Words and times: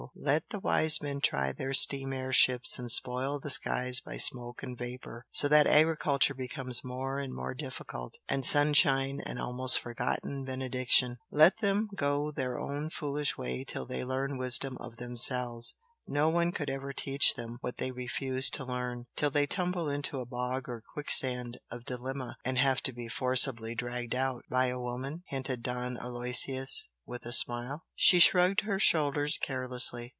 Let 0.15 0.49
the 0.49 0.59
wise 0.59 0.99
men 1.01 1.21
try 1.21 1.51
their 1.51 1.73
steam 1.73 2.11
air 2.11 2.31
ships 2.33 2.79
and 2.79 2.89
spoil 2.89 3.39
the 3.39 3.51
skies 3.51 4.01
by 4.01 4.17
smoke 4.17 4.63
and 4.63 4.75
vapour, 4.77 5.25
so 5.31 5.47
that 5.47 5.67
agriculture 5.67 6.33
becomes 6.33 6.83
more 6.83 7.19
and 7.19 7.33
more 7.33 7.53
difficult, 7.53 8.15
and 8.27 8.43
sunshine 8.43 9.21
an 9.23 9.37
almost 9.37 9.79
forgotten 9.79 10.43
benediction! 10.43 11.17
let 11.29 11.57
them 11.57 11.87
go 11.95 12.31
their 12.31 12.59
own 12.59 12.89
foolish 12.89 13.37
way 13.37 13.63
till 13.63 13.85
they 13.85 14.03
learn 14.03 14.39
wisdom 14.39 14.75
of 14.79 14.97
themselves 14.97 15.75
no 16.07 16.29
one 16.29 16.51
could 16.51 16.69
ever 16.69 16.91
teach 16.93 17.35
them 17.35 17.59
what 17.61 17.77
they 17.77 17.91
refuse 17.91 18.49
to 18.49 18.65
learn, 18.65 19.05
till 19.15 19.29
they 19.29 19.45
tumble 19.45 19.87
into 19.87 20.19
a 20.19 20.25
bog 20.25 20.67
or 20.67 20.83
quicksand 20.93 21.59
of 21.71 21.85
dilemma 21.85 22.35
and 22.43 22.57
have 22.57 22.81
to 22.81 22.91
be 22.91 23.07
forcibly 23.07 23.75
dragged 23.75 24.15
out." 24.15 24.43
"By 24.49 24.65
a 24.67 24.79
woman?" 24.79 25.23
hinted 25.27 25.61
Don 25.61 25.97
Aloysius, 25.97 26.89
with 27.03 27.25
a 27.25 27.33
smile. 27.33 27.83
She 27.95 28.19
shrugged 28.19 28.61
her 28.61 28.79
shoulders 28.79 29.37
carelessly. 29.41 30.09